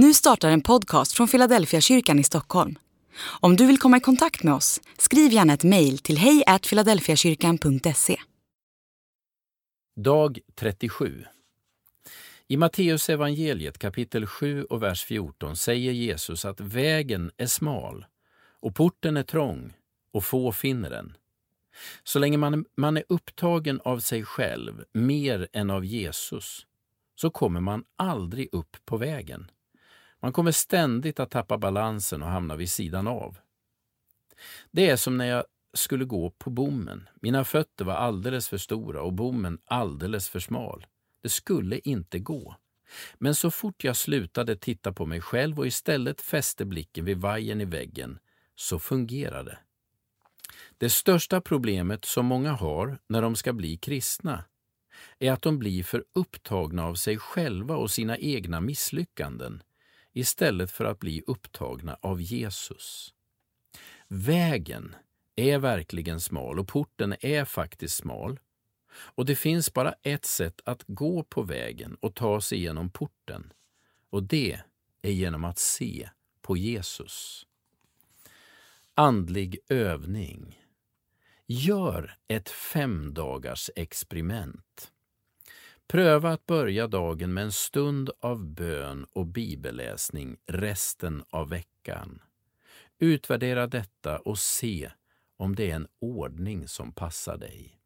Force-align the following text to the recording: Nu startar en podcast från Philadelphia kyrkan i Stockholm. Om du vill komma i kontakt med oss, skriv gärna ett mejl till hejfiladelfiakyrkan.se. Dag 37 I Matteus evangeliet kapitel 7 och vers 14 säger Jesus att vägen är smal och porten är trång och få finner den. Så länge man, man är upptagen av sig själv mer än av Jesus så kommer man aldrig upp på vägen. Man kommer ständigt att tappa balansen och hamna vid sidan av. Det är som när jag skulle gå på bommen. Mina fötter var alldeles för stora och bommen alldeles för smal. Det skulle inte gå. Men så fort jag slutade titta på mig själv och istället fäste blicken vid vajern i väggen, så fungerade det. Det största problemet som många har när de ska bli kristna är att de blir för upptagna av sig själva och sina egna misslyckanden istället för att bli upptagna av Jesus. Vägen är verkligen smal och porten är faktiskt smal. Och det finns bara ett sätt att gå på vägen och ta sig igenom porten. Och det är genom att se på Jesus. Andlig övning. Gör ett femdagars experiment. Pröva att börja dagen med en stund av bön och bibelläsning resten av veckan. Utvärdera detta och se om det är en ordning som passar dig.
Nu 0.00 0.14
startar 0.14 0.50
en 0.50 0.60
podcast 0.60 1.12
från 1.12 1.28
Philadelphia 1.28 1.80
kyrkan 1.80 2.18
i 2.18 2.24
Stockholm. 2.24 2.78
Om 3.40 3.56
du 3.56 3.66
vill 3.66 3.78
komma 3.78 3.96
i 3.96 4.00
kontakt 4.00 4.42
med 4.42 4.54
oss, 4.54 4.80
skriv 4.98 5.32
gärna 5.32 5.52
ett 5.52 5.64
mejl 5.64 5.98
till 5.98 6.18
hejfiladelfiakyrkan.se. 6.18 8.16
Dag 9.96 10.38
37 10.54 11.24
I 12.48 12.56
Matteus 12.56 13.08
evangeliet 13.08 13.78
kapitel 13.78 14.26
7 14.26 14.64
och 14.64 14.82
vers 14.82 15.04
14 15.04 15.56
säger 15.56 15.92
Jesus 15.92 16.44
att 16.44 16.60
vägen 16.60 17.30
är 17.36 17.46
smal 17.46 18.06
och 18.60 18.74
porten 18.74 19.16
är 19.16 19.22
trång 19.22 19.72
och 20.12 20.24
få 20.24 20.52
finner 20.52 20.90
den. 20.90 21.16
Så 22.04 22.18
länge 22.18 22.36
man, 22.36 22.64
man 22.76 22.96
är 22.96 23.04
upptagen 23.08 23.80
av 23.84 24.00
sig 24.00 24.24
själv 24.24 24.84
mer 24.92 25.48
än 25.52 25.70
av 25.70 25.84
Jesus 25.84 26.66
så 27.14 27.30
kommer 27.30 27.60
man 27.60 27.84
aldrig 27.96 28.48
upp 28.52 28.76
på 28.84 28.96
vägen. 28.96 29.50
Man 30.20 30.32
kommer 30.32 30.52
ständigt 30.52 31.20
att 31.20 31.30
tappa 31.30 31.58
balansen 31.58 32.22
och 32.22 32.28
hamna 32.28 32.56
vid 32.56 32.70
sidan 32.70 33.06
av. 33.06 33.38
Det 34.70 34.90
är 34.90 34.96
som 34.96 35.16
när 35.16 35.24
jag 35.26 35.44
skulle 35.74 36.04
gå 36.04 36.30
på 36.30 36.50
bommen. 36.50 37.08
Mina 37.22 37.44
fötter 37.44 37.84
var 37.84 37.94
alldeles 37.94 38.48
för 38.48 38.58
stora 38.58 39.02
och 39.02 39.12
bommen 39.12 39.58
alldeles 39.64 40.28
för 40.28 40.40
smal. 40.40 40.86
Det 41.22 41.28
skulle 41.28 41.78
inte 41.78 42.18
gå. 42.18 42.56
Men 43.18 43.34
så 43.34 43.50
fort 43.50 43.84
jag 43.84 43.96
slutade 43.96 44.56
titta 44.56 44.92
på 44.92 45.06
mig 45.06 45.20
själv 45.20 45.58
och 45.58 45.66
istället 45.66 46.20
fäste 46.20 46.64
blicken 46.64 47.04
vid 47.04 47.18
vajern 47.18 47.60
i 47.60 47.64
väggen, 47.64 48.18
så 48.54 48.78
fungerade 48.78 49.50
det. 49.50 49.58
Det 50.78 50.90
största 50.90 51.40
problemet 51.40 52.04
som 52.04 52.26
många 52.26 52.52
har 52.52 52.98
när 53.06 53.22
de 53.22 53.36
ska 53.36 53.52
bli 53.52 53.76
kristna 53.76 54.44
är 55.18 55.32
att 55.32 55.42
de 55.42 55.58
blir 55.58 55.82
för 55.82 56.04
upptagna 56.14 56.84
av 56.84 56.94
sig 56.94 57.18
själva 57.18 57.76
och 57.76 57.90
sina 57.90 58.18
egna 58.18 58.60
misslyckanden 58.60 59.62
istället 60.18 60.70
för 60.70 60.84
att 60.84 60.98
bli 60.98 61.22
upptagna 61.26 61.98
av 62.02 62.20
Jesus. 62.20 63.14
Vägen 64.08 64.96
är 65.36 65.58
verkligen 65.58 66.20
smal 66.20 66.58
och 66.58 66.68
porten 66.68 67.14
är 67.20 67.44
faktiskt 67.44 67.96
smal. 67.96 68.40
Och 68.92 69.26
det 69.26 69.36
finns 69.36 69.72
bara 69.72 69.94
ett 70.02 70.24
sätt 70.24 70.60
att 70.64 70.84
gå 70.86 71.22
på 71.22 71.42
vägen 71.42 71.96
och 72.00 72.14
ta 72.14 72.40
sig 72.40 72.58
igenom 72.58 72.90
porten. 72.90 73.52
Och 74.10 74.22
det 74.22 74.60
är 75.02 75.10
genom 75.10 75.44
att 75.44 75.58
se 75.58 76.08
på 76.42 76.56
Jesus. 76.56 77.46
Andlig 78.94 79.58
övning. 79.68 80.60
Gör 81.46 82.16
ett 82.28 82.48
femdagars 82.48 83.70
experiment. 83.76 84.92
Pröva 85.88 86.30
att 86.30 86.46
börja 86.46 86.86
dagen 86.86 87.34
med 87.34 87.44
en 87.44 87.52
stund 87.52 88.10
av 88.20 88.44
bön 88.46 89.06
och 89.12 89.26
bibelläsning 89.26 90.36
resten 90.46 91.24
av 91.30 91.48
veckan. 91.48 92.22
Utvärdera 92.98 93.66
detta 93.66 94.18
och 94.18 94.38
se 94.38 94.90
om 95.36 95.56
det 95.56 95.70
är 95.70 95.76
en 95.76 95.88
ordning 96.00 96.68
som 96.68 96.92
passar 96.92 97.36
dig. 97.36 97.77